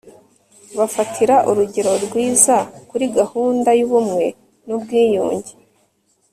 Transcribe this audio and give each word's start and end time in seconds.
bafatira 0.77 1.35
urugero 1.49 1.91
rwiza 2.05 2.55
kuri 2.89 3.05
gahunda 3.17 3.69
y'ubumwe 3.79 4.25
n'ubwiyunge 4.67 5.53